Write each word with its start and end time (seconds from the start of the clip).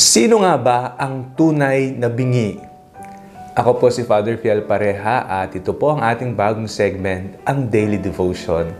Sino 0.00 0.40
nga 0.40 0.56
ba 0.56 0.96
ang 0.96 1.36
tunay 1.36 1.92
na 1.92 2.08
bingi? 2.08 2.56
Ako 3.52 3.76
po 3.76 3.92
si 3.92 4.00
Father 4.00 4.40
Fiel 4.40 4.64
Pareha 4.64 5.28
at 5.28 5.52
ito 5.52 5.76
po 5.76 5.92
ang 5.92 6.00
ating 6.00 6.32
bagong 6.32 6.64
segment, 6.64 7.36
ang 7.44 7.68
Daily 7.68 8.00
Devotion, 8.00 8.72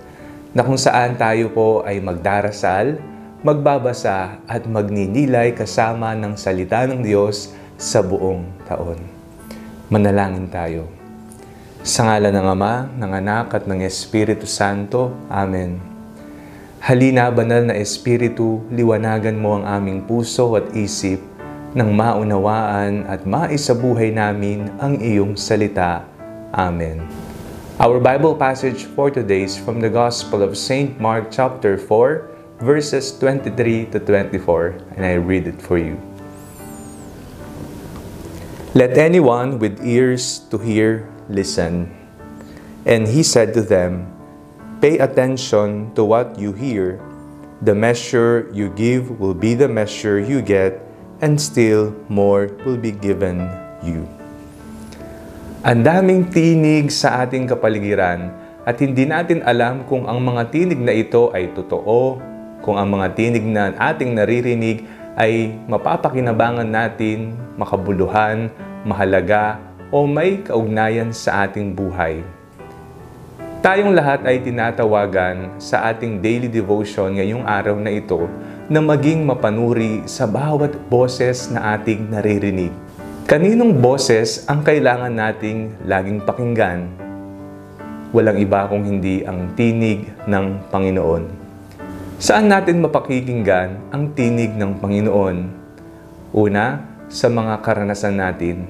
na 0.56 0.64
kung 0.64 0.80
saan 0.80 1.20
tayo 1.20 1.52
po 1.52 1.84
ay 1.84 2.00
magdarasal, 2.00 2.96
magbabasa 3.44 4.40
at 4.48 4.64
magninilay 4.64 5.52
kasama 5.52 6.16
ng 6.16 6.40
salita 6.40 6.88
ng 6.88 7.04
Diyos 7.04 7.52
sa 7.76 8.00
buong 8.00 8.64
taon. 8.64 8.96
Manalangin 9.92 10.48
tayo. 10.48 10.88
Sa 11.84 12.08
ngala 12.08 12.32
ng 12.32 12.48
Ama, 12.48 12.96
ng 12.96 13.12
Anak 13.12 13.60
at 13.60 13.68
ng 13.68 13.84
Espiritu 13.84 14.48
Santo. 14.48 15.12
Amen. 15.28 15.89
Halina, 16.90 17.30
banal 17.30 17.70
na 17.70 17.78
Espiritu, 17.78 18.66
liwanagan 18.66 19.38
mo 19.38 19.54
ang 19.54 19.78
aming 19.78 20.02
puso 20.10 20.58
at 20.58 20.74
isip 20.74 21.22
nang 21.70 21.94
maunawaan 21.94 23.06
at 23.06 23.22
maisabuhay 23.22 24.10
namin 24.10 24.66
ang 24.82 24.98
iyong 24.98 25.38
salita. 25.38 26.02
Amen. 26.50 27.06
Our 27.78 28.02
Bible 28.02 28.34
passage 28.34 28.90
for 28.90 29.06
today 29.06 29.46
is 29.46 29.54
from 29.54 29.78
the 29.78 29.86
Gospel 29.86 30.42
of 30.42 30.58
St. 30.58 30.98
Mark 30.98 31.30
chapter 31.30 31.78
4, 31.78 32.58
verses 32.58 33.14
23 33.22 33.94
to 33.94 34.02
24, 34.02 34.98
and 34.98 35.06
I 35.06 35.14
read 35.14 35.46
it 35.46 35.62
for 35.62 35.78
you. 35.78 35.94
Let 38.74 38.98
anyone 38.98 39.62
with 39.62 39.78
ears 39.86 40.42
to 40.50 40.58
hear 40.58 41.06
listen. 41.30 41.94
And 42.82 43.06
he 43.06 43.22
said 43.22 43.54
to 43.54 43.62
them, 43.62 44.10
Pay 44.80 44.96
attention 44.96 45.92
to 45.92 46.08
what 46.08 46.40
you 46.40 46.56
hear. 46.56 46.96
The 47.60 47.76
measure 47.76 48.48
you 48.48 48.72
give 48.72 49.20
will 49.20 49.36
be 49.36 49.52
the 49.52 49.68
measure 49.68 50.16
you 50.16 50.40
get, 50.40 50.80
and 51.20 51.36
still 51.36 51.92
more 52.08 52.48
will 52.64 52.80
be 52.80 52.88
given 52.88 53.44
you. 53.84 54.08
Ang 55.60 55.84
daming 55.84 56.32
tinig 56.32 56.88
sa 56.88 57.28
ating 57.28 57.44
kapaligiran 57.44 58.32
at 58.64 58.80
hindi 58.80 59.04
natin 59.04 59.44
alam 59.44 59.84
kung 59.84 60.08
ang 60.08 60.16
mga 60.16 60.48
tinig 60.48 60.80
na 60.80 60.96
ito 60.96 61.28
ay 61.36 61.52
totoo, 61.52 62.16
kung 62.64 62.80
ang 62.80 62.88
mga 62.88 63.12
tinig 63.12 63.44
na 63.44 63.76
ating 63.76 64.16
naririnig 64.16 64.88
ay 65.20 65.52
mapapakinabangan 65.68 66.64
natin, 66.64 67.36
makabuluhan, 67.60 68.48
mahalaga, 68.88 69.60
o 69.92 70.08
may 70.08 70.40
kaugnayan 70.40 71.12
sa 71.12 71.44
ating 71.44 71.76
buhay. 71.76 72.24
Tayong 73.60 73.92
lahat 73.92 74.24
ay 74.24 74.40
tinatawagan 74.40 75.60
sa 75.60 75.92
ating 75.92 76.24
daily 76.24 76.48
devotion 76.48 77.20
ngayong 77.20 77.44
araw 77.44 77.76
na 77.76 77.92
ito 77.92 78.24
na 78.72 78.80
maging 78.80 79.20
mapanuri 79.20 80.00
sa 80.08 80.24
bawat 80.24 80.72
boses 80.88 81.52
na 81.52 81.76
ating 81.76 82.08
naririnig. 82.08 82.72
Kaninong 83.28 83.76
boses 83.76 84.48
ang 84.48 84.64
kailangan 84.64 85.12
nating 85.12 85.76
laging 85.84 86.24
pakinggan? 86.24 86.88
Walang 88.16 88.40
iba 88.40 88.64
kung 88.64 88.80
hindi 88.80 89.28
ang 89.28 89.52
tinig 89.52 90.08
ng 90.24 90.72
Panginoon. 90.72 91.22
Saan 92.16 92.48
natin 92.48 92.80
mapakikinggan 92.80 93.92
ang 93.92 94.16
tinig 94.16 94.56
ng 94.56 94.80
Panginoon? 94.80 95.36
Una, 96.32 96.80
sa 97.12 97.28
mga 97.28 97.60
karanasan 97.60 98.24
natin. 98.24 98.64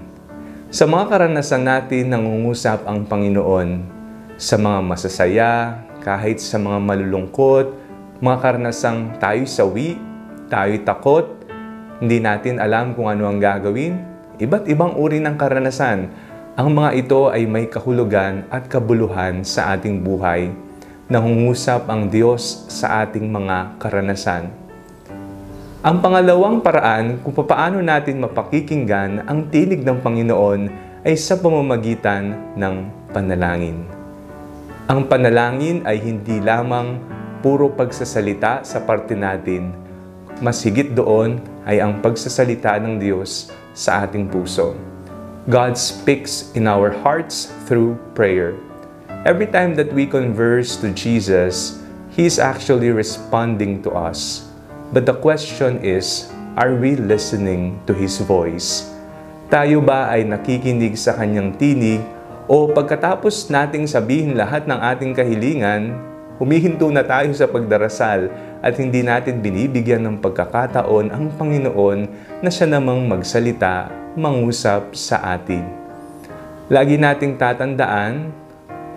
Sa 0.74 0.90
mga 0.90 1.14
karanasan 1.14 1.62
natin 1.62 2.10
nangungusap 2.10 2.90
ang 2.90 3.06
Panginoon 3.06 3.99
sa 4.40 4.56
mga 4.56 4.80
masasaya, 4.80 5.84
kahit 6.00 6.40
sa 6.40 6.56
mga 6.56 6.80
malulungkot, 6.80 7.76
mga 8.24 8.36
karanasang 8.40 9.20
tayo 9.20 9.44
sawi, 9.44 10.00
tayo 10.48 10.72
takot, 10.80 11.28
hindi 12.00 12.24
natin 12.24 12.56
alam 12.56 12.96
kung 12.96 13.12
ano 13.12 13.28
ang 13.28 13.36
gagawin. 13.36 14.00
Iba't 14.40 14.64
ibang 14.72 14.96
uri 14.96 15.20
ng 15.20 15.36
karanasan. 15.36 16.08
Ang 16.56 16.68
mga 16.72 16.90
ito 16.96 17.28
ay 17.28 17.44
may 17.44 17.68
kahulugan 17.68 18.48
at 18.48 18.64
kabuluhan 18.64 19.44
sa 19.44 19.76
ating 19.76 20.00
buhay. 20.00 20.48
Nangungusap 21.12 21.84
ang 21.92 22.08
Diyos 22.08 22.64
sa 22.72 23.04
ating 23.04 23.28
mga 23.28 23.76
karanasan. 23.76 24.48
Ang 25.84 26.00
pangalawang 26.00 26.64
paraan 26.64 27.20
kung 27.20 27.36
paano 27.44 27.84
natin 27.84 28.24
mapakikinggan 28.24 29.20
ang 29.28 29.52
tinig 29.52 29.84
ng 29.84 30.00
Panginoon 30.00 30.60
ay 31.04 31.12
sa 31.20 31.36
pamamagitan 31.36 32.56
ng 32.56 32.74
panalangin. 33.12 33.99
Ang 34.90 35.06
panalangin 35.06 35.86
ay 35.86 36.02
hindi 36.02 36.42
lamang 36.42 36.98
puro 37.46 37.70
pagsasalita 37.70 38.66
sa 38.66 38.82
parte 38.82 39.14
natin. 39.14 39.70
Mas 40.42 40.66
higit 40.66 40.90
doon 40.90 41.38
ay 41.62 41.78
ang 41.78 42.02
pagsasalita 42.02 42.74
ng 42.82 42.98
Diyos 42.98 43.54
sa 43.70 44.02
ating 44.02 44.26
puso. 44.26 44.74
God 45.46 45.78
speaks 45.78 46.50
in 46.58 46.66
our 46.66 46.90
hearts 46.90 47.54
through 47.70 48.02
prayer. 48.18 48.58
Every 49.22 49.46
time 49.46 49.78
that 49.78 49.94
we 49.94 50.10
converse 50.10 50.74
to 50.82 50.90
Jesus, 50.90 51.78
He 52.10 52.26
is 52.26 52.42
actually 52.42 52.90
responding 52.90 53.86
to 53.86 53.94
us. 53.94 54.50
But 54.90 55.06
the 55.06 55.14
question 55.14 55.86
is, 55.86 56.34
are 56.58 56.74
we 56.74 56.98
listening 56.98 57.78
to 57.86 57.94
His 57.94 58.18
voice? 58.18 58.90
Tayo 59.54 59.86
ba 59.86 60.10
ay 60.10 60.26
nakikinig 60.26 60.98
sa 60.98 61.14
Kanyang 61.14 61.54
tinig 61.54 62.02
o 62.50 62.66
pagkatapos 62.66 63.46
nating 63.46 63.86
sabihin 63.86 64.34
lahat 64.34 64.66
ng 64.66 64.74
ating 64.74 65.14
kahilingan, 65.14 65.94
humihinto 66.42 66.90
na 66.90 67.06
tayo 67.06 67.30
sa 67.30 67.46
pagdarasal 67.46 68.26
at 68.58 68.74
hindi 68.74 69.06
natin 69.06 69.38
binibigyan 69.38 70.02
ng 70.02 70.16
pagkakataon 70.18 71.14
ang 71.14 71.30
Panginoon 71.38 72.10
na 72.42 72.50
siya 72.50 72.66
namang 72.66 73.06
magsalita, 73.06 73.86
mangusap 74.18 74.98
sa 74.98 75.38
atin. 75.38 75.62
Lagi 76.66 76.98
nating 76.98 77.38
tatandaan, 77.38 78.34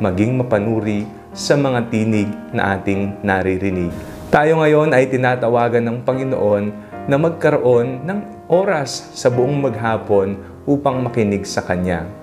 maging 0.02 0.34
mapanuri 0.34 1.06
sa 1.30 1.54
mga 1.54 1.94
tinig 1.94 2.34
na 2.58 2.74
ating 2.74 3.22
naririnig. 3.22 3.94
Tayo 4.34 4.66
ngayon 4.66 4.98
ay 4.98 5.14
tinatawagan 5.14 5.86
ng 5.86 5.98
Panginoon 6.02 6.66
na 7.06 7.22
magkaroon 7.22 8.02
ng 8.02 8.50
oras 8.50 9.14
sa 9.14 9.30
buong 9.30 9.62
maghapon 9.62 10.42
upang 10.66 11.06
makinig 11.06 11.46
sa 11.46 11.62
Kanya. 11.62 12.23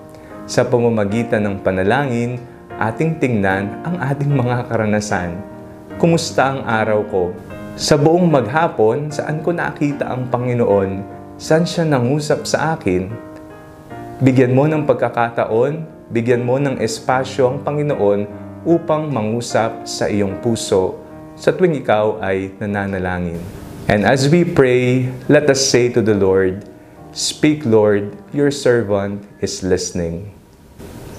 Sa 0.51 0.67
pamamagitan 0.67 1.47
ng 1.47 1.63
panalangin, 1.63 2.35
ating 2.75 3.23
tingnan 3.23 3.71
ang 3.87 3.95
ating 4.03 4.35
mga 4.35 4.67
karanasan. 4.67 5.39
Kumusta 5.95 6.51
ang 6.51 6.67
araw 6.67 7.07
ko? 7.07 7.23
Sa 7.79 7.95
buong 7.95 8.27
maghapon, 8.27 9.07
saan 9.15 9.39
ko 9.39 9.55
nakita 9.55 10.11
ang 10.11 10.27
Panginoon? 10.27 11.07
Saan 11.39 11.63
siya 11.63 11.87
nangusap 11.87 12.43
sa 12.43 12.75
akin? 12.75 13.07
Bigyan 14.19 14.51
mo 14.51 14.67
ng 14.67 14.83
pagkakataon, 14.83 15.87
bigyan 16.11 16.43
mo 16.43 16.59
ng 16.59 16.83
espasyo 16.83 17.47
ang 17.47 17.63
Panginoon 17.63 18.27
upang 18.67 19.07
mangusap 19.07 19.87
sa 19.87 20.11
iyong 20.11 20.43
puso 20.43 20.99
sa 21.39 21.55
tuwing 21.55 21.79
ikaw 21.79 22.19
ay 22.19 22.51
nananalangin. 22.59 23.39
And 23.87 24.03
as 24.03 24.27
we 24.27 24.43
pray, 24.43 25.15
let 25.31 25.47
us 25.47 25.63
say 25.63 25.87
to 25.95 26.03
the 26.03 26.11
Lord, 26.11 26.67
Speak, 27.15 27.63
Lord, 27.63 28.19
your 28.35 28.51
servant 28.51 29.23
is 29.39 29.63
listening. 29.63 30.40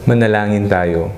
Manalangin 0.03 0.67
tayo. 0.67 1.15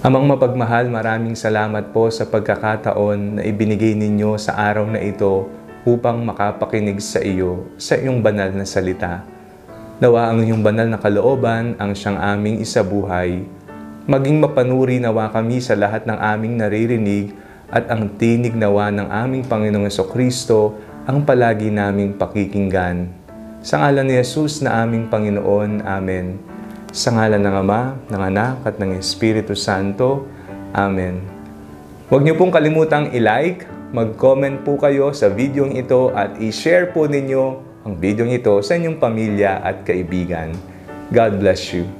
Amang 0.00 0.24
mapagmahal, 0.24 0.88
maraming 0.88 1.36
salamat 1.36 1.92
po 1.92 2.08
sa 2.08 2.24
pagkakataon 2.24 3.36
na 3.36 3.42
ibinigay 3.44 3.92
ninyo 3.92 4.40
sa 4.40 4.56
araw 4.56 4.88
na 4.88 4.96
ito 4.96 5.44
upang 5.84 6.24
makapakinig 6.24 7.04
sa 7.04 7.20
iyo, 7.20 7.68
sa 7.76 8.00
iyong 8.00 8.24
banal 8.24 8.48
na 8.56 8.64
salita. 8.64 9.28
Nawa 10.00 10.32
ang 10.32 10.40
iyong 10.40 10.64
banal 10.64 10.88
na 10.88 10.96
kalooban 10.96 11.76
ang 11.76 11.92
siyang 11.92 12.16
aming 12.16 12.64
isabuhay. 12.64 13.44
Maging 14.08 14.40
mapanuri 14.40 14.96
nawa 14.96 15.28
kami 15.28 15.60
sa 15.60 15.76
lahat 15.76 16.08
ng 16.08 16.16
aming 16.16 16.64
naririnig 16.64 17.36
at 17.68 17.92
ang 17.92 18.08
tinig 18.16 18.56
nawa 18.56 18.88
ng 18.88 19.12
aming 19.12 19.44
Panginoong 19.44 19.92
Kristo 20.08 20.80
ang 21.04 21.28
palagi 21.28 21.68
naming 21.68 22.16
pakikinggan. 22.16 23.12
Sa 23.60 23.84
ngalan 23.84 24.08
ni 24.08 24.16
Jesus 24.16 24.64
na 24.64 24.80
aming 24.80 25.12
Panginoon. 25.12 25.84
Amen. 25.84 26.40
Sa 26.90 27.14
ngalan 27.14 27.38
ng 27.38 27.54
Ama, 27.54 27.94
ng 28.10 28.22
Anak 28.34 28.66
at 28.66 28.82
ng 28.82 28.98
Espiritu 28.98 29.54
Santo. 29.54 30.26
Amen. 30.74 31.22
Huwag 32.10 32.26
niyo 32.26 32.34
pong 32.34 32.50
kalimutang 32.50 33.14
i-like, 33.14 33.62
mag-comment 33.94 34.58
po 34.66 34.74
kayo 34.74 35.14
sa 35.14 35.30
video 35.30 35.70
ito 35.70 36.10
at 36.10 36.42
i-share 36.42 36.90
po 36.90 37.06
ninyo 37.06 37.44
ang 37.86 37.94
video 37.94 38.26
ito 38.26 38.58
sa 38.66 38.74
inyong 38.74 38.98
pamilya 38.98 39.62
at 39.62 39.86
kaibigan. 39.86 40.50
God 41.14 41.38
bless 41.38 41.70
you. 41.70 41.99